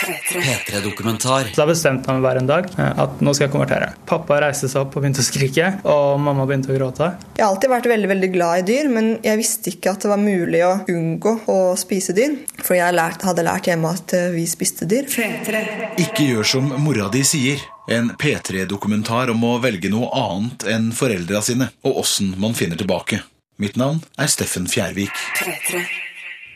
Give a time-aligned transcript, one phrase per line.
[0.00, 1.50] P3-dokumentar.
[1.56, 3.90] Da bestemte han hver en dag eh, at nå skal jeg konvertere.
[4.08, 7.10] Pappa reiste seg opp og begynte å skrike, og mamma begynte å gråte.
[7.36, 10.12] Jeg har alltid vært veldig veldig glad i dyr, men jeg visste ikke at det
[10.12, 12.38] var mulig å unngå å spise dyr.
[12.60, 12.88] For jeg
[13.26, 15.10] hadde lært hjemme at eh, vi spiste dyr.
[15.10, 15.64] P3.
[16.06, 17.62] Ikke gjør som mora di sier.
[17.90, 23.24] En P3-dokumentar om å velge noe annet enn foreldra sine, og åssen man finner tilbake.
[23.60, 25.18] Mitt navn er Steffen Fjærvik.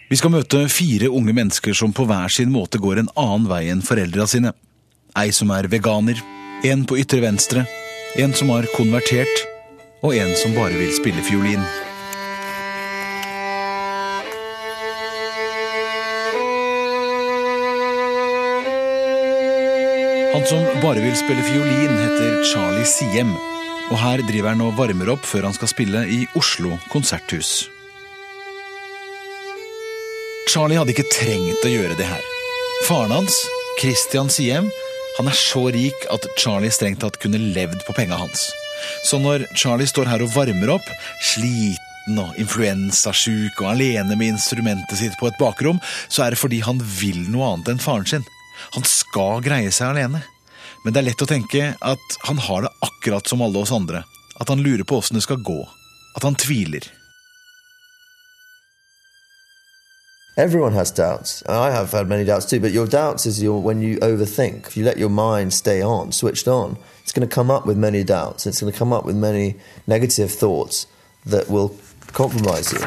[0.09, 3.63] Vi skal møte fire unge mennesker som på hver sin måte går en annen vei
[3.73, 4.53] enn foreldra sine.
[5.17, 6.21] Ei som er veganer,
[6.69, 7.65] en på ytre venstre,
[8.21, 9.33] en som har konvertert,
[10.05, 11.65] og en som bare vil spille fiolin.
[20.35, 23.33] Han som bare vil spille fiolin, heter Charlie Siem.
[23.93, 27.74] Og her driver han og varmer opp før han skal spille i Oslo konserthus.
[30.51, 32.25] Charlie hadde ikke trengt å gjøre det her.
[32.85, 33.37] Faren hans,
[33.81, 34.69] Christian Siem,
[35.17, 38.51] han er så rik at Charlie strengt tatt kunne levd på penga hans.
[39.09, 40.87] Så når Charlie står her og varmer opp,
[41.25, 45.81] sliten og influensasjuk og alene med instrumentet sitt på et bakrom,
[46.13, 48.27] så er det fordi han vil noe annet enn faren sin.
[48.77, 50.21] Han skal greie seg alene.
[50.85, 54.05] Men det er lett å tenke at han har det akkurat som alle oss andre.
[54.37, 55.63] At han lurer på åssen det skal gå.
[56.19, 56.85] At han tviler.
[60.37, 61.43] Everyone has doubts.
[61.43, 64.67] and I have had many doubts too, but your doubts is your, when you overthink.
[64.67, 67.77] If you let your mind stay on, switched on, it's going to come up with
[67.77, 68.45] many doubts.
[68.47, 69.55] It's going to come up with many
[69.87, 70.87] negative thoughts
[71.27, 71.77] that will
[72.13, 72.81] compromise you.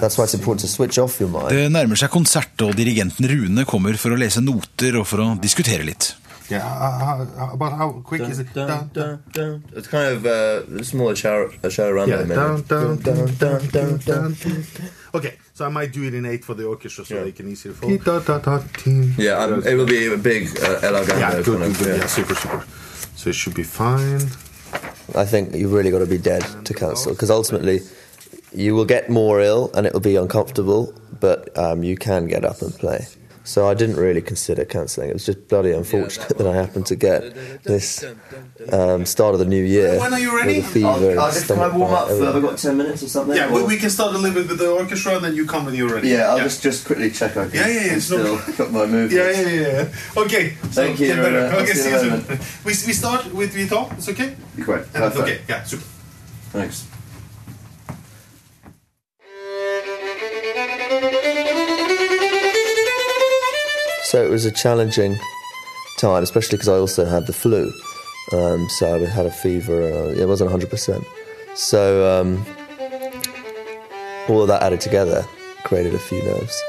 [0.00, 1.50] That's why it's important to switch off your mind.
[1.54, 5.28] Det nærmer seg konsert, og dirigenten Rune kommer for å lese noter og for å
[5.38, 6.16] diskutere litt.
[6.50, 8.50] Yeah, uh, uh, about how quick is it?
[8.52, 9.62] Dun, dun, dun.
[9.76, 12.66] It's kind of uh, smaller show, a show around Yeah, a minute.
[12.68, 14.36] dun, dun, dun, dun, dun, dun.
[15.14, 17.24] Okay, so I might do it in eight for the orchestra so Yeah.
[17.24, 17.92] they can easier follow.
[19.18, 21.86] Yeah, um, it will be a big uh, El Agando Yeah, good, good, good.
[21.88, 21.94] yeah.
[21.96, 22.64] Yeah, super, super.
[23.16, 24.22] So it should be fine.
[25.14, 27.80] I think you've really got to be dead to cancel because ultimately
[28.54, 32.44] you will get more ill and it will be uncomfortable, but um, you can get
[32.44, 33.06] up and play.
[33.44, 35.10] So I didn't really consider cancelling.
[35.10, 38.04] It was just bloody unfortunate that I happened to get this
[38.72, 40.58] um, start of the new year When are you ready?
[40.58, 42.26] with a fever I'll- and I'll just- stomach can I warm up for- everything.
[42.34, 43.36] have I got ten minutes or something?
[43.36, 45.64] Yeah, we, we can start a little bit with the orchestra and then you come
[45.66, 46.08] when you're ready.
[46.10, 47.36] Yeah, I'll just just quickly check.
[47.36, 49.14] I can Yeah, yeah, yeah, I'm it's no- still got my movements.
[49.14, 50.22] Yeah, yeah, yeah, yeah.
[50.22, 50.54] Okay.
[50.70, 52.38] So Thank you, get uh, okay, see see you you in a soon.
[52.64, 53.90] We, we start with Vital.
[53.98, 54.36] It's okay.
[54.60, 55.18] Great, And- perfect.
[55.22, 55.84] Okay, yeah, super.
[56.52, 56.86] Thanks.
[64.12, 65.18] So it was a challenging
[65.96, 67.72] time, especially because I also had the flu.
[68.32, 69.90] Um, so I had a fever.
[69.90, 71.02] Uh, it wasn't 100%.
[71.54, 72.44] So um,
[74.28, 75.24] all of that added together
[75.64, 76.62] created a few nerves.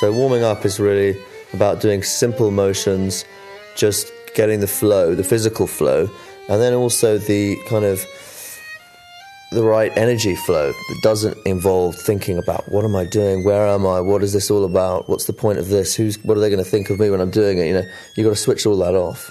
[0.00, 1.22] So warming up is really
[1.52, 3.26] about doing simple motions,
[3.76, 6.08] just getting the flow, the physical flow,
[6.48, 8.06] and then also the kind of
[9.52, 13.86] the right energy flow that doesn't involve thinking about what am I doing, where am
[13.86, 16.50] I, what is this all about, what's the point of this, who's what are they
[16.50, 17.66] going to think of me when I'm doing it?
[17.66, 17.86] You know,
[18.16, 19.30] you've got to switch all that off.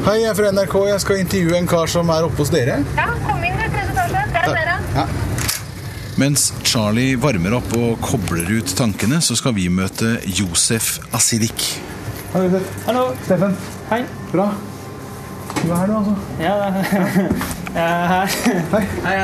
[0.00, 0.74] Hei, jeg er fra NRK.
[0.88, 2.78] Jeg skal intervjue en kar som er oppe hos dere.
[2.96, 4.22] Ja, kom inn i tredje etasje.
[4.32, 5.04] Der er dere.
[6.20, 11.68] Mens Charlie varmer opp og kobler ut tankene, så skal vi møte Josef Asidik.
[12.32, 13.56] Hallo, Steffen.
[13.92, 14.02] Hei.
[14.32, 14.48] Bra.
[15.60, 16.14] Du er her, du, altså.
[16.40, 16.68] Ja, jeg
[17.76, 18.26] er her.
[18.72, 18.84] Hei.
[19.04, 19.16] Hei,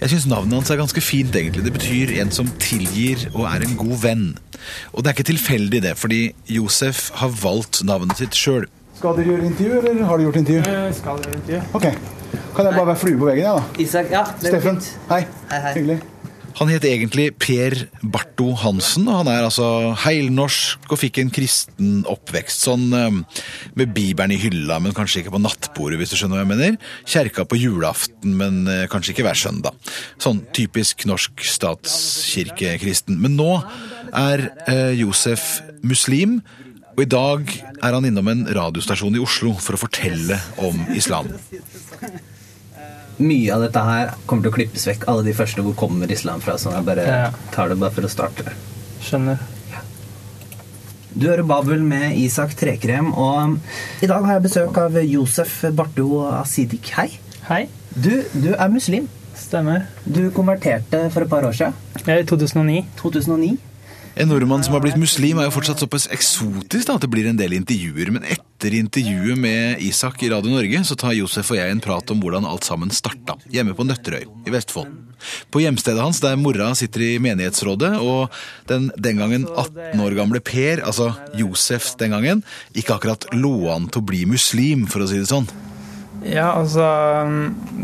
[0.00, 1.64] Jeg syns navnet hans er ganske fint, egentlig.
[1.64, 4.26] Det betyr en som tilgir og er en god venn.
[4.92, 6.20] Og det er ikke tilfeldig, det, fordi
[6.52, 8.66] Josef har valgt navnet sitt sjøl.
[8.98, 10.74] Skal dere gjøre intervju, eller har dere gjort intervju?
[10.76, 11.62] Jeg skal gjøre intervju.
[11.80, 11.88] Ok.
[12.56, 13.82] Kan jeg bare være flue på veggen, jeg, da?
[13.86, 14.78] Isak, ja, det Steffen.
[14.80, 14.92] fint.
[15.08, 15.22] Hei.
[15.50, 15.72] Hei, hei.
[15.80, 15.98] Hyggelig.
[16.56, 21.98] Han het egentlig Per Barto Hansen, og han er altså heilnorsk og fikk en kristen
[22.08, 22.64] oppvekst.
[22.64, 23.18] Sånn eh,
[23.76, 26.78] med Bibelen i hylla, men kanskje ikke på nattbordet, hvis du skjønner hva jeg mener.
[27.04, 29.76] Kjerka på julaften, men eh, kanskje ikke hver søndag.
[30.22, 33.18] Sånn typisk norsk statskirkekristen.
[33.20, 33.50] Men nå
[34.16, 36.38] er eh, Josef muslim,
[36.96, 41.28] og i dag er han innom en radiostasjon i Oslo for å fortelle om islam.
[43.18, 45.06] Mye av dette her kommer til å klippes vekk.
[45.08, 46.56] Alle de første hvor kommer islam fra.
[46.60, 47.30] Sånn jeg bare Ja.
[47.52, 48.52] tar det bare for å starte.
[49.00, 49.38] Skjønner.
[51.16, 53.58] Du hører Babel med Isak Trekrem, og
[54.02, 56.90] i dag har jeg besøk av Josef Bartho Asidik.
[56.92, 57.08] Hei.
[57.48, 57.68] Hei.
[57.98, 59.08] Du, du er muslim.
[59.34, 59.86] Stemmer.
[60.04, 61.72] Du konverterte for et par år siden.
[62.06, 62.84] Er i 2009.
[63.00, 63.56] 2009.
[64.16, 67.26] En nordmann som har blitt muslim er jo fortsatt såpass eksotisk da, at det blir
[67.28, 68.08] en del intervjuer.
[68.14, 72.12] Men etter intervjuet med Isak i Radio Norge, så tar Josef og jeg en prat
[72.14, 74.88] om hvordan alt sammen starta, hjemme på Nøtterøy i Vestfold.
[75.52, 78.32] På hjemstedet hans, der mora sitter i menighetsrådet, og
[78.72, 82.42] den den gangen 18 år gamle Per, altså Josef den gangen,
[82.72, 85.48] ikke akkurat lå an til å bli muslim, for å si det sånn.
[86.24, 86.88] Ja, altså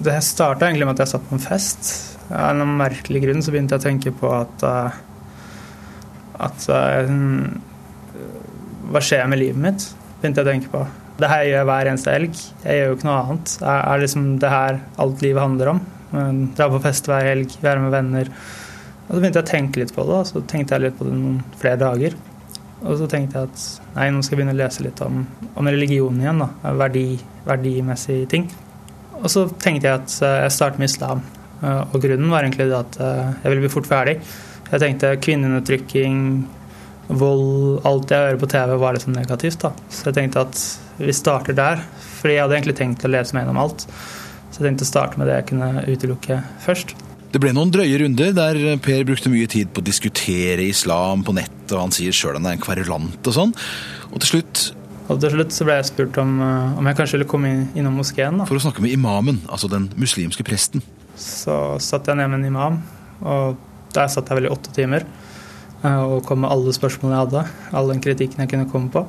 [0.01, 1.95] Det starta egentlig med at jeg satt på en fest.
[2.33, 5.03] Av en merkelig grunn så begynte jeg å tenke på at uh,
[6.41, 7.13] At uh,
[8.93, 9.87] Hva skjer med livet mitt?
[10.23, 10.83] Begynte jeg å tenke på.
[11.21, 12.43] Det her gjør jeg hver eneste helg.
[12.65, 13.55] Jeg gjør jo ikke noe annet.
[13.61, 15.81] Det er liksom det her alt livet handler om?
[16.57, 18.31] Dra på fest hver helg, være med venner.
[19.07, 21.07] Og så begynte jeg å tenke litt på det, og så tenkte jeg litt på
[21.09, 22.17] det noen flere dager.
[22.83, 23.65] Og så tenkte jeg at
[23.97, 25.23] nei, nå skal jeg begynne å lese litt om,
[25.59, 26.43] om religion igjen.
[26.43, 27.07] da, Verdi,
[27.47, 28.49] Verdimessige ting.
[29.21, 31.23] Og så tenkte jeg at eh, jeg starter med islam.
[31.63, 34.17] Eh, og grunnen var egentlig at eh, jeg ville bli fort ferdig.
[34.73, 36.19] Jeg tenkte kvinneundertrykking,
[37.13, 39.61] vold, alt jeg hører på TV var liksom negativt.
[39.61, 39.73] da.
[39.93, 40.61] Så jeg tenkte at
[40.97, 41.83] vi starter der.
[42.21, 43.85] Fordi jeg hadde egentlig tenkt å lese meg gjennom alt.
[44.49, 46.95] Så jeg tenkte å starte med det jeg kunne utelukke først.
[47.33, 51.33] Det ble noen drøye runder der Per brukte mye tid på å diskutere islam på
[51.37, 53.55] nett, og han sier sjøl han er en kverulant og sånn.
[54.13, 54.63] Og til slutt
[55.09, 57.97] Og til slutt så ble jeg spurt om, eh, om jeg kanskje ville komme innom
[57.99, 58.39] moskeen.
[58.39, 58.45] da.
[58.49, 60.81] For å snakke med imamen, altså den muslimske presten.
[61.17, 62.83] Så satt jeg ned med en imam,
[63.21, 63.57] og
[63.95, 65.07] der satt jeg vel i åtte timer.
[65.83, 69.07] eh, Og kom med alle spørsmålene jeg hadde, all den kritikken jeg kunne komme på.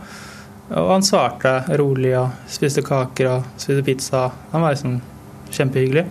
[0.74, 4.32] Og han svarte rolig og spiste kaker og spiste pizza.
[4.54, 5.02] Han var liksom
[5.54, 6.06] kjempehyggelig.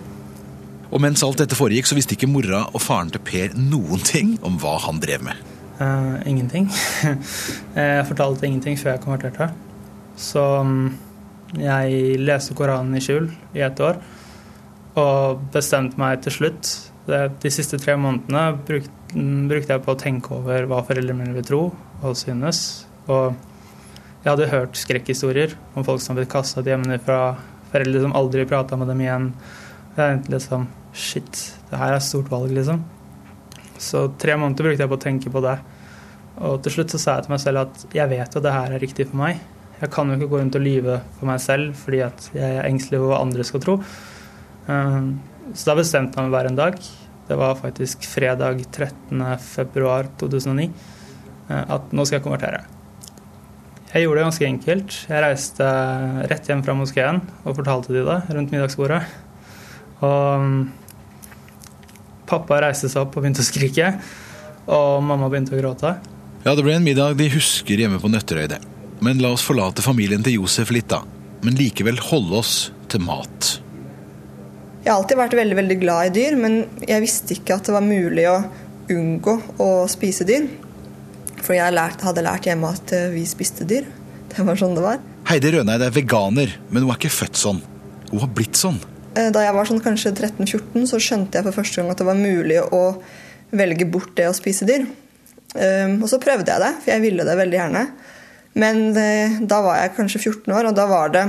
[0.92, 4.36] Og mens alt dette foregikk, så visste ikke mora og faren til Per noen ting
[4.44, 5.40] om hva han drev med.
[5.80, 6.68] Uh, ingenting.
[7.74, 9.48] jeg fortalte ingenting før jeg konverterte.
[10.20, 10.92] Så um,
[11.56, 13.98] jeg leste Koranen i skjul i ett år.
[15.00, 16.74] Og bestemte meg til slutt.
[17.06, 18.86] De siste tre månedene bruk,
[19.50, 21.62] brukte jeg på å tenke over hva foreldrene mine vil tro
[22.02, 22.86] og synes.
[23.10, 23.34] Og
[24.22, 27.34] jeg hadde hørt skrekkhistorier om folk som ble kastet hjemmefra,
[27.72, 29.30] foreldre som aldri prata med dem igjen.
[29.96, 31.38] Jeg tenkte liksom Shit,
[31.70, 32.82] det her er stort valg, liksom.
[33.80, 35.56] Så tre måneder brukte jeg på å tenke på det.
[36.44, 38.52] Og til slutt så sa jeg til meg selv at jeg vet jo at det
[38.52, 39.40] her er riktig for meg.
[39.80, 42.68] Jeg kan jo ikke gå rundt og lyve for meg selv fordi at jeg er
[42.68, 43.78] engstelig for hva andre skal tro.
[44.68, 45.08] Um,
[45.54, 46.74] så da bestemte han hver en dag.
[47.28, 50.70] Det var faktisk fredag 13.2.2009
[51.52, 52.60] at nå skal jeg konvertere.
[53.92, 54.94] Jeg gjorde det ganske enkelt.
[55.10, 55.66] Jeg reiste
[56.30, 59.02] rett hjem fra moskeen og fortalte de det rundt middagsbordet.
[60.02, 60.54] Og um,
[62.28, 63.92] pappa reiste seg opp og begynte å skrike.
[64.72, 65.96] Og mamma begynte å gråte.
[66.42, 68.62] Ja, det ble en middag de husker hjemme på Nøtterøy, det.
[69.04, 71.02] Men la oss forlate familien til Josef litt, da.
[71.44, 72.54] Men likevel holde oss
[72.90, 73.58] til mat.
[74.82, 77.74] Jeg har alltid vært veldig veldig glad i dyr, men jeg visste ikke at det
[77.74, 78.38] var mulig å
[78.90, 80.48] unngå å spise dyr.
[81.38, 83.86] For jeg lært, hadde lært hjemme at eh, vi spiste dyr.
[84.32, 84.96] Det var sånn det var.
[85.28, 87.58] Heidi Røneid er veganer, men hun er ikke født sånn.
[88.08, 88.78] Hun har blitt sånn.
[89.12, 92.06] Eh, da jeg var sånn kanskje 13-14, så skjønte jeg for første gang at det
[92.08, 92.82] var mulig å
[93.52, 94.88] velge bort det å spise dyr.
[95.52, 97.84] Um, og så prøvde jeg det, for jeg ville det veldig gjerne.
[98.56, 98.82] Men
[99.52, 101.26] da var jeg kanskje 14 år, og da var det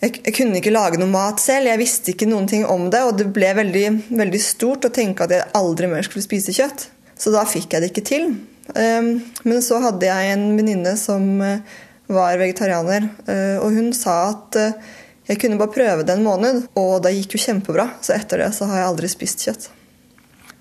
[0.00, 1.68] jeg, jeg, kunne ikke lage noe mat selv.
[1.68, 5.26] Jeg visste ikke noen ting om det, og det ble veldig, veldig stort å tenke
[5.26, 6.88] at jeg aldri mer skulle spise kjøtt.
[7.20, 8.30] Så da fikk jeg det ikke til.
[8.72, 9.12] Um,
[9.44, 11.60] men så hadde jeg en venninne som uh,
[12.10, 14.96] var vegetarianer, uh, og hun sa at uh,
[15.28, 17.90] jeg kunne bare prøve det en måned, og det gikk jo kjempebra.
[18.02, 19.68] Så etter det så har jeg aldri spist kjøtt.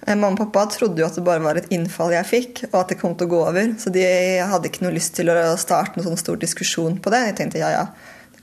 [0.09, 2.91] Mamma og pappa trodde jo at det bare var et innfall jeg fikk, og at
[2.91, 3.74] det kom til å gå over.
[3.81, 4.03] Så de
[4.51, 7.24] hadde ikke noe lyst til å starte noen sånn stor diskusjon på det.
[7.27, 7.84] Jeg tenkte ja, ja,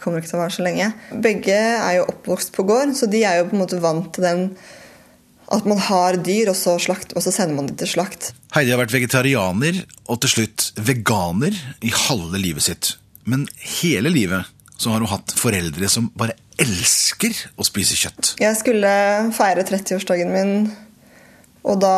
[0.01, 0.91] kommer ikke til å vare så lenge.
[1.25, 4.27] Begge er jo oppvokst på gård, så de er jo på en måte vant til
[4.27, 4.49] den
[5.55, 8.33] at man har dyr, og så, slakt, og så sender man dem til slakt.
[8.57, 11.55] Heidi har vært vegetarianer, og til slutt veganer,
[11.87, 12.97] i halve livet sitt.
[13.31, 13.45] Men
[13.83, 18.35] hele livet så har hun hatt foreldre som bare elsker å spise kjøtt.
[18.43, 18.91] Jeg skulle
[19.37, 20.53] feire 30-årsdagen min
[21.67, 21.97] og da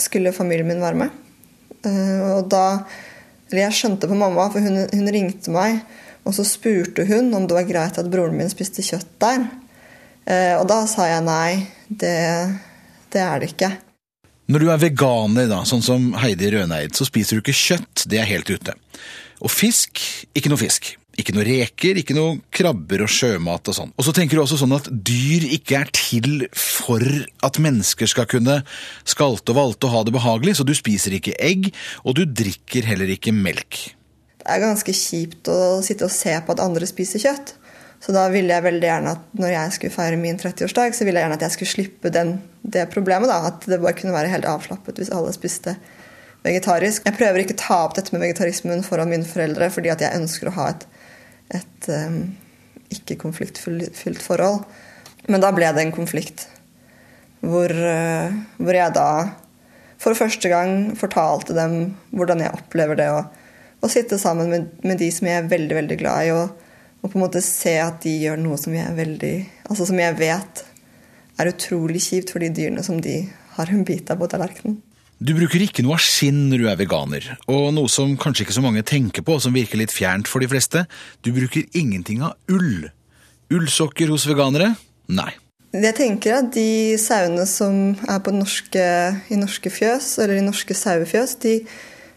[0.00, 1.20] skulle familien min være med.
[2.34, 2.84] Og da
[3.50, 5.82] Eller jeg skjønte på mamma, for hun, hun, ringte meg,
[6.24, 9.44] og så spurte hun om det var greit at broren min spiste kjøtt der.
[10.58, 12.14] Og da sa jeg nei, det,
[13.12, 13.70] det er det ikke.
[14.48, 18.04] Når du er veganer, da, sånn som Heidi Røneid, så spiser du ikke kjøtt.
[18.08, 18.74] Det er helt ute.
[19.44, 20.00] Og fisk
[20.36, 20.94] ikke noe fisk.
[21.14, 23.92] Ikke noe reker, ikke noe krabber og sjømat og sånn.
[23.94, 27.04] Og så tenker du også sånn at dyr ikke er til for
[27.46, 28.58] at mennesker skal kunne
[29.06, 31.70] skalte og valte og ha det behagelig, så du spiser ikke egg,
[32.02, 33.94] og du drikker heller ikke melk.
[34.44, 37.54] Det er ganske kjipt å sitte og se på at andre spiser kjøtt.
[38.04, 41.16] Så da ville jeg veldig gjerne at når jeg skulle feire min 30-årsdag, så ville
[41.16, 43.30] jeg gjerne at jeg skulle slippe den, det problemet.
[43.30, 45.78] da, At det bare kunne være helt avslappet hvis alle spiste
[46.44, 47.06] vegetarisk.
[47.06, 50.20] Jeg prøver ikke å ta opp dette med vegetarismen foran mine foreldre fordi at jeg
[50.20, 50.84] ønsker å ha et,
[51.60, 52.18] et um,
[52.92, 54.66] ikke-konfliktfylt forhold.
[55.32, 56.44] Men da ble det en konflikt
[57.40, 59.08] hvor, uh, hvor, jeg da
[60.00, 63.24] for første gang fortalte dem hvordan jeg opplever det å,
[63.84, 66.64] å sitte sammen med, med, de som jeg er veldig veldig glad i, og,
[67.02, 69.34] og, på en måte se at de gjør noe som jeg, veldig,
[69.68, 70.64] altså som jeg vet
[71.40, 73.20] er utrolig kjipt for de dyrene som de
[73.56, 74.80] har en bit av på tallerkenen.
[75.24, 78.56] Du bruker ikke noe av skinn når du er veganer, og noe som kanskje ikke
[78.56, 80.84] så mange tenker på, som virker litt fjernt for de fleste,
[81.22, 82.90] du bruker ingenting av ull.
[83.54, 84.72] Ullsokker hos veganere?
[85.14, 85.30] Nei.
[85.74, 88.84] Jeg tenker at de sauene som er norske,
[89.26, 91.54] i norske fjøs, eller i norske sauefjøs, de,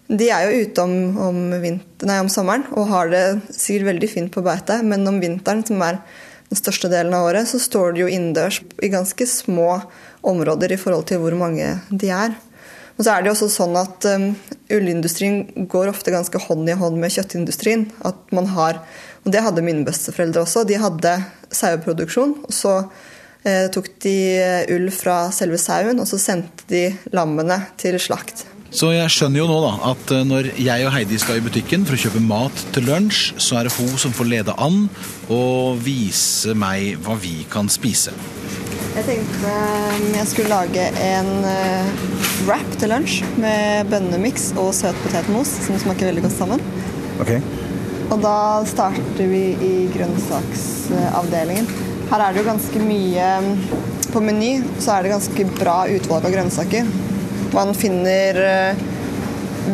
[0.07, 4.33] de, er jo ute om, om, nei, om, sommeren og har det sikkert veldig fint
[4.33, 5.99] på beite, men om vinteren, som er
[6.47, 9.81] den største delen av året, så står de jo innendørs i ganske små
[10.27, 12.37] områder i forhold til hvor mange de er.
[12.97, 14.31] Og så er det jo også sånn at um,
[14.73, 17.85] Ullindustrien går ofte ganske hånd i hånd med kjøttindustrien.
[18.07, 18.81] At man har,
[19.21, 20.65] og Det hadde mine besteforeldre også.
[20.65, 21.13] De hadde
[21.53, 22.33] saueproduksjon.
[22.47, 22.73] og Så
[23.45, 28.47] eh, tok de eh, ull fra selve sauen, og så sendte de lammene til slakt.
[28.67, 31.85] Så jeg skjønner jo nå da, at eh, når jeg og Heidi skal i butikken
[31.87, 34.85] for å kjøpe mat til lunsj, så er det hun som får lede an
[35.31, 38.11] og vise meg hva vi kan spise.
[38.97, 42.05] Jeg tenkte um, jeg skulle lage en uh,
[42.47, 46.63] wrap til lunsj med bønnemiks og søt potetmos, som smaker veldig godt sammen.
[47.21, 47.39] Okay.
[48.09, 51.69] Og da starter vi i grønnsaksavdelingen.
[52.09, 53.49] Her er det jo ganske mye um,
[54.13, 56.89] På Meny så er det ganske bra utvalg av grønnsaker.
[57.55, 58.85] Man finner uh,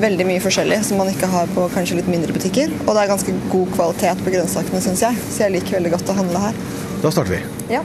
[0.01, 2.72] veldig mye forskjellig som man ikke har på kanskje litt mindre butikker.
[2.86, 5.27] Og det er ganske god kvalitet på grønnsakene, syns jeg.
[5.30, 6.63] Så jeg liker veldig godt å handle her.
[7.03, 7.44] Da starter vi.
[7.74, 7.84] Ja.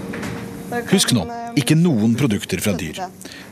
[0.90, 1.22] Husk nå,
[1.56, 2.98] ikke noen produkter fra dyr.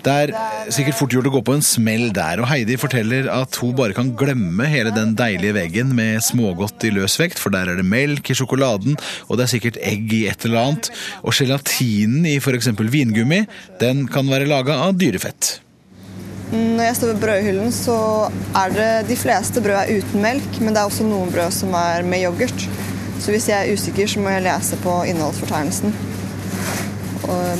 [0.05, 0.33] Det er
[0.75, 3.97] sikkert fort gjort å gå på en smell der, og Heidi forteller at hun bare
[3.97, 7.89] kan glemme hele den deilige veggen med smågodt i løs vekt, for der er det
[7.89, 10.91] melk i sjokoladen, og det er sikkert egg i et eller annet,
[11.25, 12.75] og gelatinen i f.eks.
[12.77, 13.47] vingummi,
[13.81, 15.57] den kan være laga av dyrefett.
[16.53, 17.97] Når jeg står ved brødhyllen, så
[18.55, 21.75] er det de fleste brød er uten melk, men det er også noen brød som
[21.79, 22.69] er med yoghurt.
[23.19, 25.97] Så hvis jeg er usikker, så må jeg lese på innholdsfortegnelsen.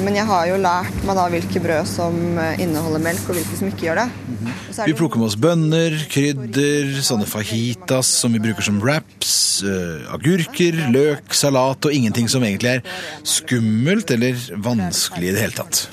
[0.05, 3.59] Men jeg har jo lært meg da hvilke brød som eh, inneholder melk, og hvilke
[3.59, 4.11] som ikke gjør det.
[4.29, 4.47] Mm
[4.85, 10.77] Vi plukker med oss bønner, krydder, sånne fajitas som vi bruker som wraps, uh, agurker,
[10.93, 12.85] løk, salat og ingenting som egentlig er
[13.27, 15.87] skummelt eller vanskelig i det hele tatt.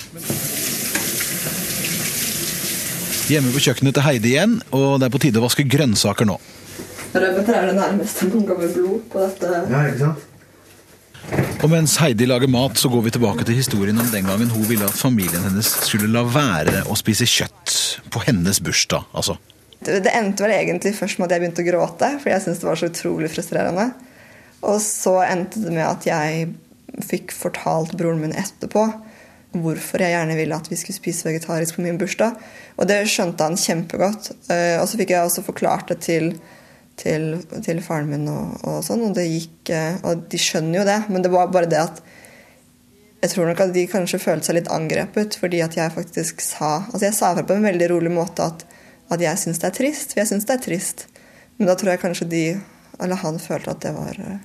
[3.24, 6.34] Hjemme på kjøkkenet til Heidi igjen, og det er på tide å vaske grønnsaker nå.
[7.14, 9.52] Rødbeter er det nærmeste man kommer blod på dette.
[9.70, 10.30] Ja, ikke sant?
[11.64, 14.66] Og mens Heidi lager mat, så går vi tilbake til historien om den gangen hun
[14.68, 17.78] ville at familien hennes skulle la være å spise kjøtt
[18.12, 19.08] på hennes bursdag.
[19.16, 19.38] altså.
[19.80, 22.68] Det, endte vel egentlig først med at jeg begynte å gråte, for jeg syntes det
[22.68, 23.88] var så utrolig frustrerende.
[24.68, 26.52] Og så endte det med at jeg
[27.08, 28.84] fikk fortalt broren min etterpå
[29.54, 32.36] hvorfor jeg gjerne ville at vi skulle spise vegetarisk på min bursdag.
[32.78, 34.32] Og det skjønte han kjempegodt.
[34.50, 36.34] Eh, og så fikk jeg også forklart det til
[37.00, 40.84] til, til faren min og, og, sånn, og det gikk eh, Og de skjønner jo
[40.86, 42.04] det, men det var bare det at
[43.24, 46.84] jeg tror nok at de kanskje følte seg litt angrepet fordi at jeg faktisk sa
[46.84, 48.66] Altså jeg sa fra på en veldig rolig måte at,
[49.14, 51.06] at jeg syns det er trist, for jeg syns det er trist.
[51.56, 52.42] Men da tror jeg kanskje de,
[53.00, 54.42] eller han, følte at det var eh,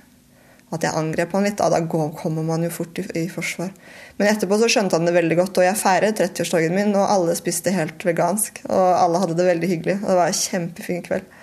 [0.70, 1.58] at jeg angrep han litt.
[1.58, 3.72] Da, da kommer man jo fort i, i, forsvar.
[4.18, 7.34] Men etterpå så skjønte han det veldig godt, og jeg feiret 30-årsdagen min, og alle
[7.38, 8.62] spiste helt vegansk.
[8.68, 9.96] Og alle hadde det veldig hyggelig.
[10.02, 11.34] Og det var en kjempefin kveld.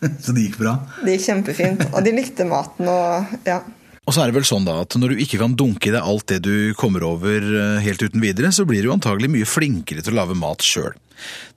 [0.24, 0.78] Så det gikk bra?
[1.04, 1.84] Det gikk kjempefint.
[1.92, 3.60] Og de likte maten og ja.
[4.08, 6.02] Og så er det vel sånn da at når du ikke kan dunke i deg
[6.02, 10.02] alt det du kommer over eh, helt uten videre, så blir du antagelig mye flinkere
[10.02, 10.96] til å lage mat sjøl.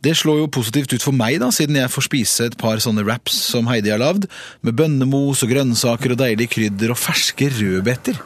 [0.03, 3.05] Det slår jo positivt ut for meg, da, siden jeg får spise et par sånne
[3.07, 4.27] wraps som Heidi har lagd,
[4.61, 8.19] med bønnemos og grønnsaker og deilige krydder og ferske rødbeter.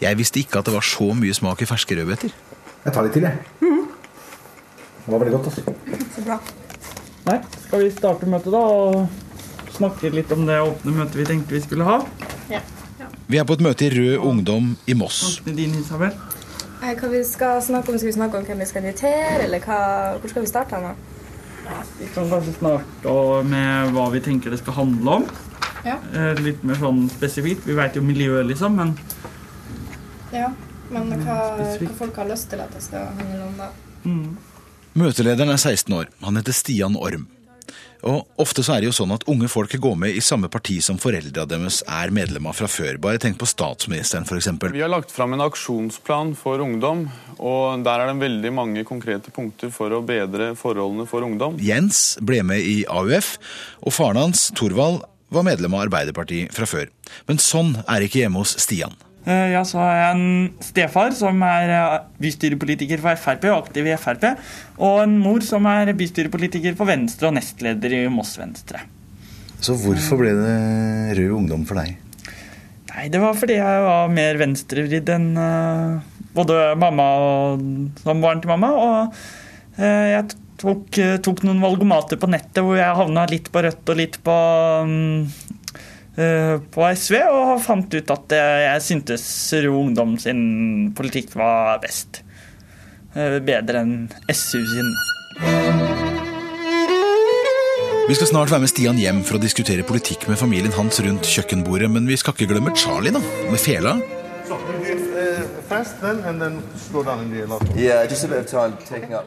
[0.00, 2.32] Jeg visste ikke at det var så mye smak i ferske rødbeter.
[2.86, 3.38] Jeg tar litt til, jeg.
[3.60, 3.84] Mm.
[5.06, 6.06] Det var veldig godt, altså.
[6.14, 6.40] Så bra.
[7.26, 8.62] Nei, skal vi starte møtet, da?
[8.62, 11.98] og snakke litt om det åpne møtet vi tenkte vi skulle ha.
[12.50, 12.62] Ja.
[13.00, 13.10] Ja.
[13.28, 15.40] Vi er på et møte i Rød Ungdom i Moss.
[15.46, 16.14] Din, Isabel?
[16.86, 17.98] Hva vi skal snakke om?
[17.98, 19.78] Skal vi snakke om hvem vi skal invitere, eller hva,
[20.20, 20.78] hvor skal vi starte?
[20.78, 20.94] nå?
[21.98, 23.14] Vi kan kanskje starte
[23.50, 25.26] med hva vi tenker det skal handle om.
[25.86, 25.96] Ja.
[26.14, 27.66] Eh, litt mer sånn spesifikt.
[27.66, 28.94] Vi vet jo miljøet, liksom, men
[30.34, 30.50] Ja,
[30.90, 33.70] men hva, hva, folk har lyst til at det skal handle om, da.
[34.06, 34.36] Mm.
[34.96, 36.10] Møtelederen er 16 år.
[36.22, 37.26] Han heter Stian Orm.
[38.06, 40.76] Og ofte så er det jo sånn at unge folk går med i samme parti
[40.84, 43.00] som foreldra deres er medlemmer fra før.
[43.02, 44.50] Bare tenk på statsministeren, f.eks.
[44.74, 47.06] Vi har lagt fram en aksjonsplan for ungdom,
[47.40, 51.58] og der er det veldig mange konkrete punkter for å bedre forholdene for ungdom.
[51.62, 53.36] Jens ble med i AUF,
[53.82, 55.02] og faren hans, Thorvald,
[55.34, 56.92] var medlem av Arbeiderpartiet fra før.
[57.26, 58.94] Men sånn er det ikke hjemme hos Stian.
[59.26, 60.26] Eh, Ja, så har jeg en
[60.62, 64.28] stefar som er eh, bystyrepolitiker for Frp og aktiv i Frp.
[64.78, 68.84] Og en mor som er bystyrepolitiker for Venstre og nestleder i Moss Venstre.
[69.58, 70.56] Så hvorfor ble det
[71.18, 71.96] Rød Ungdom for deg?
[72.92, 77.66] Nei, det var fordi jeg var mer venstrevridd enn eh, både mamma og
[78.04, 78.70] samboeren til mamma.
[78.76, 79.20] Og
[79.76, 80.22] jeg
[80.60, 84.36] tok, tok noen valgomater på nettet hvor jeg havna litt på Rødt og litt på
[84.88, 85.65] mm,
[86.16, 90.40] på SV, og fant ut at eh, jeg syntes Rød Ungdom sin
[90.96, 92.22] politikk var best.
[93.16, 94.90] Eh, Bedre enn SU sin.
[98.06, 101.26] Vi skal snart være med Stian hjem for å diskutere politikk med familien hans rundt
[101.26, 103.18] kjøkkenbordet, men vi skal ikke glemme Charlie, da,
[103.50, 103.96] med fela.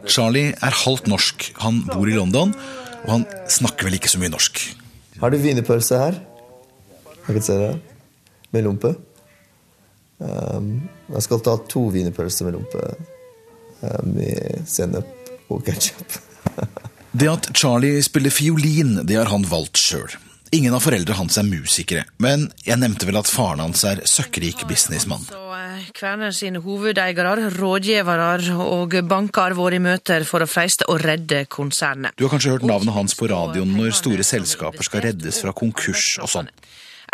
[0.07, 2.55] Charlie er halvt norsk, han bor i London,
[3.03, 4.63] og han snakker vel ikke så mye norsk.
[5.19, 6.21] Har du wienerpølse her?
[7.29, 7.73] Jeg kan se det.
[8.49, 8.95] Med lompe.
[10.17, 10.71] Um,
[11.13, 12.81] jeg skal ta to wienerpølser med lompe.
[13.83, 16.17] Um, med sennep og ketsjup.
[17.11, 20.11] Det at Charlie spiller fiolin, det har han valgt sjøl.
[20.53, 24.61] Ingen av foreldrene hans er musikere, men jeg nevnte vel at faren hans er søkkrik
[24.69, 25.25] businessmann.
[25.97, 28.29] Kværner sine hovedeiere, rådgivere
[28.61, 32.13] og banker har vært i møter for å freiste å redde konsernet.
[32.17, 36.15] Du har kanskje hørt navnet hans på radioen når store selskaper skal reddes fra konkurs
[36.21, 36.53] og sånn.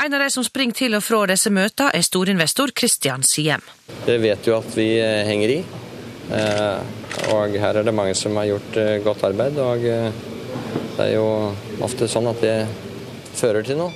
[0.04, 3.64] En av de som springer til og fra disse møtene, er storinvestor Christian Siem.
[4.06, 5.60] Det vet jo at vi eh, henger i.
[6.36, 7.04] Eh,
[7.36, 9.58] Og her er det mange som har gjort eh, godt arbeid.
[9.62, 11.28] Og det er jo
[11.86, 12.58] ofte sånn at det
[13.36, 13.94] fører til noe.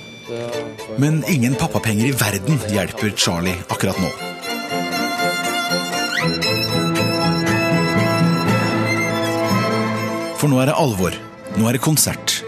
[1.02, 4.10] Men ingen pappapenger i verden hjelper Charlie akkurat nå.
[10.40, 11.18] For nå er det alvor.
[11.58, 12.39] Nå er det konsert.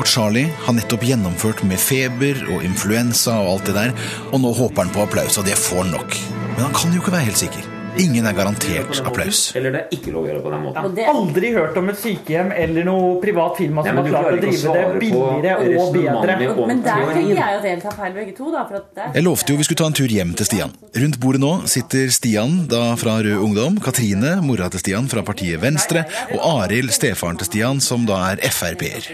[0.00, 3.92] Og Charlie har nettopp gjennomført med feber og influensa og alt det der,
[4.32, 6.16] og nå håper han på applaus, og det får han nok.
[6.54, 7.69] Men han kan jo ikke være helt sikker.
[7.98, 9.40] Ingen er garantert applaus.
[9.58, 10.96] Eller det er ikke lov å gjøre på den måten.
[10.96, 14.36] Jeg har aldri hørt om et sykehjem eller noe privat firma som har klart å
[14.44, 16.36] drive det billigere og bedre.
[16.70, 18.50] Men der tenker jeg at dere tar feil begge to.
[18.54, 20.74] da, for at det Jeg lovte jo vi skulle ta en tur hjem til Stian.
[21.02, 25.60] Rundt bordet nå sitter Stian da fra Rød Ungdom, Katrine, mora til Stian fra partiet
[25.62, 29.10] Venstre, og Arild, stefaren til Stian, som da er Frp-er.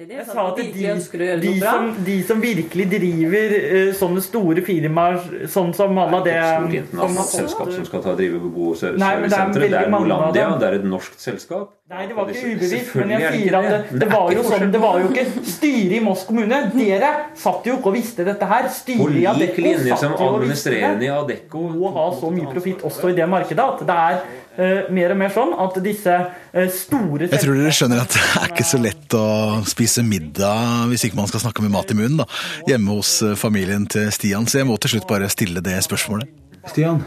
[0.00, 0.64] Jeg sa at de,
[1.42, 6.46] de, som, de som virkelig driver eh, sånne store firmaer, sånn som alle det Et
[6.56, 9.52] stort internasjonalt selskap som skal ta drive bo- og Nei, det er.
[9.60, 11.76] Det er Norlandia, det er et norsk selskap.
[11.90, 14.68] Nei, det var ikke ubevisst, men jeg er sier at det, det var jo sånn,
[14.70, 16.60] det var jo ikke styret i Moss kommune.
[16.70, 18.68] Dere satt jo ikke og visste dette her.
[18.70, 21.64] Styret i Adecco satt jo og visste administrerende i Adecco.
[21.74, 25.20] Må ha så mye profitt også i det markedet at det er uh, mer og
[25.24, 28.82] mer sånn at disse uh, store Jeg tror dere skjønner at det er ikke så
[28.86, 29.26] lett å
[29.66, 32.28] spise middag hvis ikke man skal snakke med mat i munnen, da.
[32.70, 36.30] Hjemme hos eh, familien til Stian, så jeg må til slutt bare stille det spørsmålet.
[36.70, 37.02] Stian,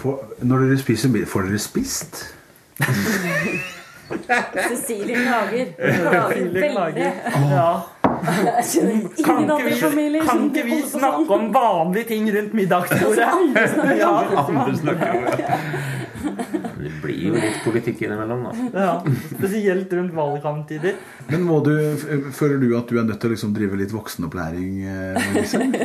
[0.00, 2.22] får, når dere spiser middag, får dere spist?
[4.68, 5.66] Cecilie klager.
[5.78, 7.12] Cecilie klager.
[7.50, 7.68] Ja.
[9.24, 9.64] Kan ikke
[9.96, 11.00] vi, kan ikke vi på sånn.
[11.00, 13.26] snakke om vanlige ting rundt middagsbordet?
[13.28, 14.12] Andre snakker Ja,
[14.44, 15.58] Andre snakker om det.
[16.24, 18.52] Det blir jo litt politikk innimellom, da.
[18.74, 18.94] Ja,
[19.30, 20.96] spesielt rundt valgkamptider.
[21.30, 21.74] Men må du,
[22.36, 24.80] føler du at du er nødt til å liksom drive litt voksenopplæring?
[25.36, 25.76] Liksom?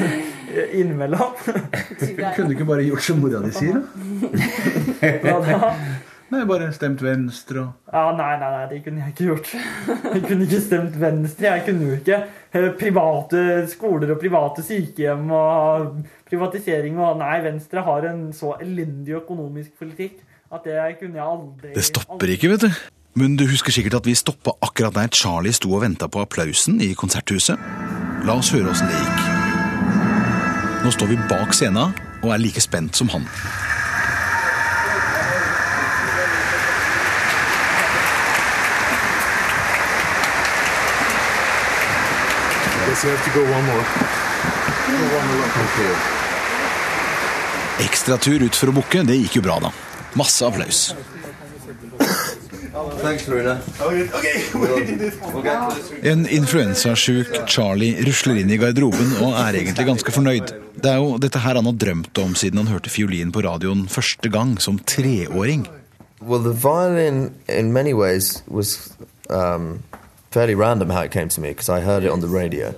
[0.82, 1.36] Innimellom.
[1.42, 3.84] Kunne du ikke bare gjort som mora di sier, da?
[5.22, 5.74] Hva da?
[6.32, 9.50] Nei, bare stemt venstre og Ja, nei, nei, nei, det kunne jeg ikke gjort.
[10.14, 11.50] Jeg kunne ikke stemt Venstre.
[11.50, 18.08] Jeg kunne jo ikke private skoler og private sykehjem og privatisering og Nei, Venstre har
[18.08, 22.70] en så elendig økonomisk politikk at det kunne jeg aldri Det stopper ikke, vet du.
[23.16, 26.80] Men du husker sikkert at vi stoppa akkurat der Charlie sto og venta på applausen
[26.80, 27.60] i konserthuset.
[28.24, 29.20] La oss høre åssen det gikk.
[30.84, 31.92] Nå står vi bak scenen
[32.22, 33.28] og er like spent som han.
[43.02, 43.82] Guess you have to go one more.
[44.86, 45.48] Go one more.
[45.62, 45.92] Okay.
[47.84, 49.70] Ekstratur ut for å bukke, det gikk jo bra, da.
[50.14, 50.94] Masse applaus.
[53.02, 53.26] Thanks.
[56.12, 60.46] En influensasjuk Charlie rusler inn i garderoben og er egentlig ganske fornøyd.
[60.78, 63.88] Det er jo dette her han har drømt om siden han hørte fiolin på radioen
[63.90, 65.66] første gang, som treåring.
[66.22, 68.94] Well, the violin, in many ways, was
[69.28, 69.82] um,
[70.30, 72.70] fairly random how it came to me because I heard it on the radio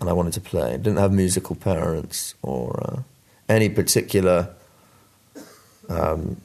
[0.00, 0.72] and I wanted to play.
[0.72, 3.02] Didn't have musical parents or uh,
[3.48, 4.48] any particular
[5.88, 6.40] um,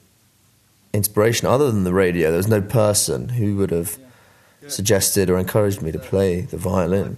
[0.94, 2.30] inspiration other than the radio.
[2.30, 3.98] There was no person who would have
[4.68, 7.18] suggested or encouraged me to play the violin.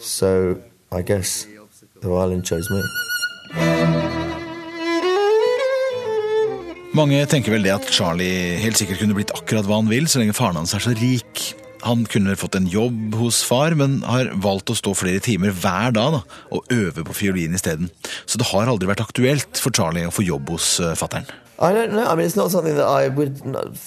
[0.00, 0.60] So
[0.90, 1.46] I guess
[2.00, 2.82] the violin chose me.
[6.92, 10.20] Mange tenker vel det at Charlie helt sikkert kunne blitt akkurat hva han vil, så
[10.20, 11.31] lenge faren hans er så rik.
[11.82, 15.94] Han kunne fått en jobb hos far, men har valgt å stå flere timer hver
[15.96, 16.20] dag da,
[16.54, 17.90] og øve på fiolin isteden.
[18.26, 21.26] Så det har aldri vært aktuelt for Charlie å få jobb hos uh, fattern.
[21.62, 22.06] I don't know.
[22.06, 23.42] I mean, it's not something that I would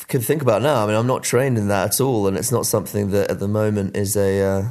[0.08, 0.84] could think about now.
[0.84, 3.40] I mean, I'm not trained in that at all, and it's not something that at
[3.40, 4.70] the moment is a uh,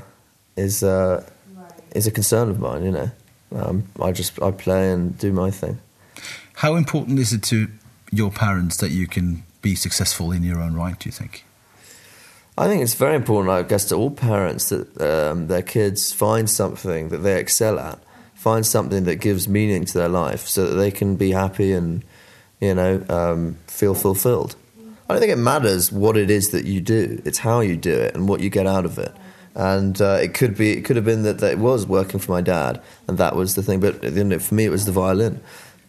[0.56, 1.24] is a
[1.94, 2.84] is a concern of mine.
[2.84, 3.10] You know,
[3.54, 5.78] um, I just I play and do my thing.
[6.54, 7.68] How important is it to
[8.10, 10.98] your parents that you can be successful in your own right?
[10.98, 11.44] Do you think?
[12.56, 16.48] I think it's very important, I guess, to all parents that um, their kids find
[16.48, 17.98] something that they excel at,
[18.34, 22.04] find something that gives meaning to their life, so that they can be happy and,
[22.60, 24.54] you know, um, feel fulfilled.
[24.78, 27.92] I don't think it matters what it is that you do; it's how you do
[27.92, 29.12] it and what you get out of it.
[29.56, 32.30] And uh, it could be, it could have been that, that it was working for
[32.30, 33.80] my dad, and that was the thing.
[33.80, 35.40] But you know, for me, it was the violin.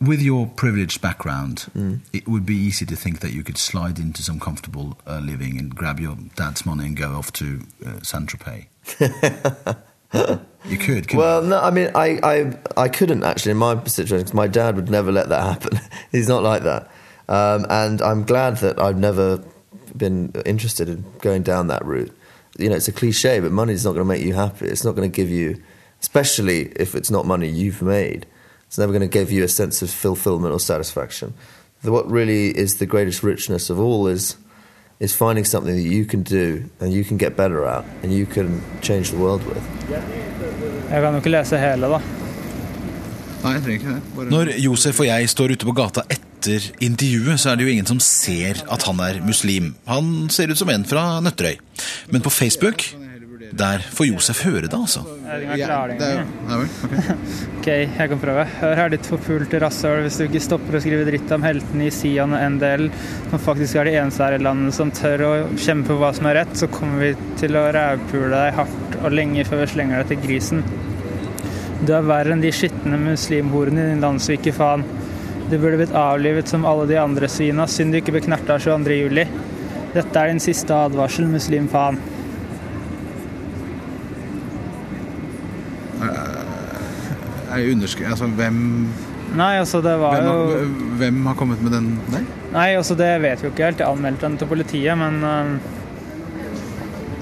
[0.02, 1.68] With your privileged background,
[2.14, 5.58] it would be easy to think that you could slide into some comfortable uh, living
[5.58, 8.68] and grab your dad's money and go off to uh, Saint Tropez.
[10.66, 11.14] you could.
[11.14, 14.76] Well, no, I mean, I, I, I couldn't actually in my situation because my dad
[14.76, 15.80] would never let that happen.
[16.12, 16.90] He's not like that,
[17.28, 19.44] um, and I'm glad that I've never
[19.96, 22.16] been interested in going down that route.
[22.58, 24.68] You know, it's a cliche, but money's not going to make you happy.
[24.68, 25.62] It's not going to give you,
[26.02, 28.26] especially if it's not money you've made.
[28.76, 31.34] It's never going to give you a sense of fulfillment or satisfaction.
[31.84, 34.36] What really is the greatest richness of all is
[35.00, 38.26] is finding something that you can do and you can get better at and you
[38.26, 39.64] can change the world with.
[40.92, 42.02] Jeg kan jo ikke lese hele, da.
[43.44, 44.02] Nei, jeg trenger ikke det.
[44.18, 44.30] Bare...
[44.36, 47.88] Når Josef og jeg står ute på gata etter intervjuet, så er det jo ingen
[47.88, 49.72] som ser at han er muslim.
[49.88, 51.56] Han ser ut som en fra Nøtterøy.
[52.12, 52.90] Men på Facebook,
[53.56, 55.02] der får Josef høre det, altså.
[55.24, 56.10] Det
[56.50, 56.96] vel, ok.
[57.66, 58.44] Ok, jeg kan prøve.
[58.60, 60.04] Hør her, ditt forpulte rasshøl.
[60.06, 62.90] Hvis du ikke stopper å skrive dritt om heltene i Sian og NDL,
[63.32, 66.28] som faktisk er de eneste her i landet som tør å kjempe for hva som
[66.30, 70.04] er rett, så kommer vi til å rævpule deg hardt og lenge før vi slenger
[70.04, 70.66] deg til grisen.
[71.86, 74.84] Du er verre enn de skitne muslimhorene i din landssvike faen.
[75.50, 79.00] Du burde blitt avlivet som alle de andre svina, synd du ikke ble knerta 22.
[79.00, 79.26] juli.
[79.96, 82.02] Dette er din siste advarsel, muslim faen.
[87.56, 88.88] Altså, hvem
[89.36, 90.68] Nei, altså, det var hvem, jo har,
[91.00, 92.26] hvem har kommet med den der?
[92.54, 93.80] Nei, altså det vet vi jo ikke helt.
[93.84, 95.56] Jeg anmeldte den til politiet, men uh...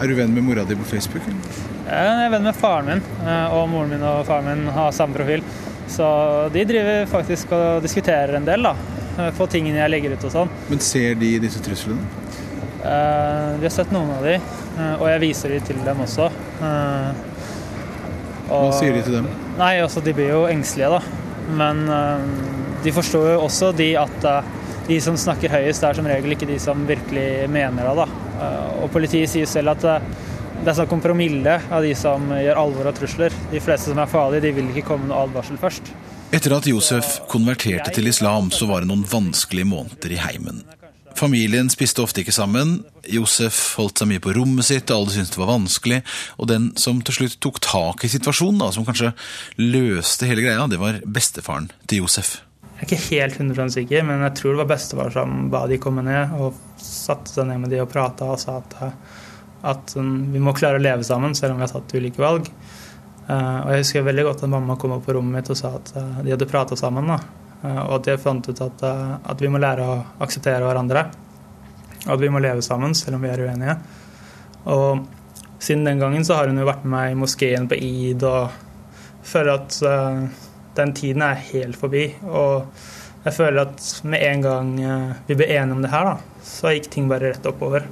[0.03, 1.23] Er du venn med mora di på Facebook?
[1.29, 1.61] Eller?
[1.87, 3.01] jeg er venn med faren min.
[3.27, 5.43] øh, Og moren min og faren min har samme profil.
[5.87, 6.05] Så
[6.53, 8.73] de driver faktisk og diskuterer en del, da.
[9.19, 10.49] øh, På tingene jeg legger ut og sånn.
[10.69, 12.01] Men ser de disse truslene?
[12.83, 16.25] Uh, vi har sett noen av de, eh, og jeg viser de til dem også.
[16.59, 17.11] Eh,
[18.49, 19.29] Hva sier de til dem?
[19.59, 21.01] Nei, altså de blir jo engstelige, da.
[21.53, 22.27] Men eh,
[22.83, 24.51] de forstår jo også de at eh,
[24.87, 27.95] de som snakker høyest, er som regel ikke de som virkelig mener det.
[28.03, 28.07] da.
[28.33, 29.85] Eh, og politiet sier selv at
[30.63, 33.35] det er snakk om promille av de som gjør alvor av trusler.
[33.51, 35.91] De fleste som er farlige, de vil ikke komme med advarsel først.
[36.33, 40.63] Etter at Josef konverterte til islam, så var det noen vanskelige måneder i heimen.
[41.17, 42.79] Familien spiste ofte ikke sammen.
[43.09, 45.99] Josef holdt seg mye på rommet sitt, alle syntes det var vanskelig.
[46.41, 49.13] Og den som til slutt tok tak i situasjonen, da, som kanskje
[49.61, 52.39] løste hele greia, det var bestefaren til Josef.
[52.73, 55.77] Jeg er ikke helt 100 sikker, men jeg tror det var bestefar som ba de
[55.79, 58.75] komme ned og satte seg ned med de og prata og sa at,
[59.69, 62.49] at um, vi må klare å leve sammen selv om vi har tatt ulike valg.
[63.23, 65.77] Eh, og jeg husker veldig godt at mamma kom opp på rommet mitt og sa
[65.77, 67.07] at eh, de hadde prata sammen.
[67.07, 67.21] da,
[67.63, 71.05] og at de fant ut at, eh, at vi må lære å akseptere hverandre.
[72.03, 73.77] Og at vi må leve sammen selv om vi er uenige.
[74.67, 75.05] Og
[75.63, 78.51] siden den gangen så har hun jo vært med meg i moskeen på id og
[79.23, 80.25] føler at uh,
[80.75, 82.09] den tiden er helt forbi.
[82.27, 82.67] Og
[83.23, 86.75] jeg føler at med en gang uh, vi ble enige om det her, da, så
[86.75, 87.87] gikk ting bare rett oppover.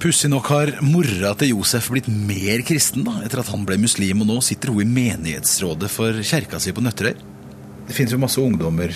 [0.00, 4.24] Pussig nok har mora til Josef blitt mer kristen da, etter at han ble muslim,
[4.24, 7.35] og nå sitter hun i menighetsrådet for kjerka si på Nøtterøy.
[7.86, 8.94] Det finnes jo masse ungdommer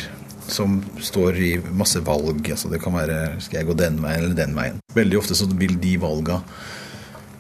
[0.51, 2.43] som står i masse valg.
[2.51, 4.81] altså Det kan være skal jeg gå den veien eller den veien.
[4.95, 6.41] Veldig ofte så vil de valga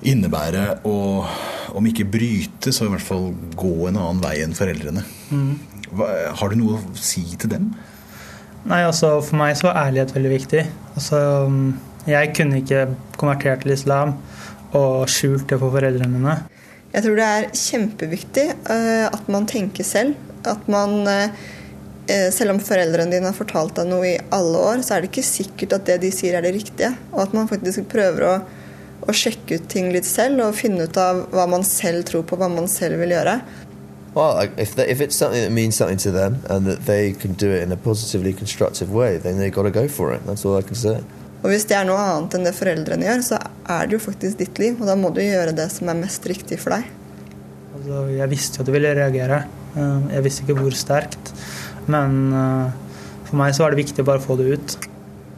[0.06, 0.96] innebære å
[1.76, 5.04] om ikke bryte, så i hvert fall gå en annen vei enn foreldrene.
[5.30, 5.52] Mm.
[5.94, 6.08] Hva,
[6.40, 7.68] har du noe å si til dem?
[8.70, 10.64] Nei, altså For meg så var ærlighet veldig viktig.
[10.94, 12.86] Altså, um, Jeg kunne ikke
[13.20, 14.16] konvertert til islam
[14.76, 16.36] og skjult det for foreldrene mine.
[16.90, 20.18] Jeg tror det er kjempeviktig eh, at man tenker selv.
[20.48, 21.36] At man, eh,
[22.10, 25.12] eh, selv om foreldrene dine har fortalt deg noe i alle år, så er det
[25.12, 26.90] ikke sikkert at det de sier er det riktige.
[27.12, 28.34] Og at man faktisk prøver å,
[29.06, 32.40] å sjekke ut ting litt selv og finne ut av hva man selv tror på,
[32.40, 33.38] hva man selv vil gjøre.
[34.10, 37.34] Well, if, they, if it's something that means something to them and that they can
[37.34, 40.26] do it in a positively constructive way, then they've got to go for it.
[40.26, 40.98] That's all I can say.
[41.40, 43.38] Og hvis det er noe annet enn det foreldrene gjør, så
[43.70, 44.76] er det jo faktisk ditt liv.
[44.80, 46.88] Og da må du gjøre det som er mest riktig for deg.
[47.76, 49.42] Altså, jeg visste jo at du ville reagere.
[49.76, 51.32] Eh, Jeg visste ikke hvor sterkt.
[51.90, 52.72] Men eh,
[53.28, 54.76] for meg så var det viktig å bare få det ut.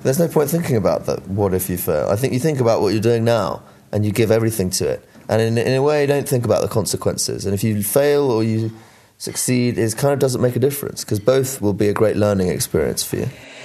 [0.03, 1.29] There's no point thinking about that.
[1.29, 2.09] What if you fail?
[2.11, 3.61] I think you think about what you're doing now
[3.92, 5.05] and you give everything to it.
[5.29, 7.47] And in, in a way, you don't think about the consequences.
[7.47, 8.73] And if you fail or you
[9.18, 12.49] succeed, it kind of doesn't make a difference because both will be a great learning
[12.49, 13.29] experience for you.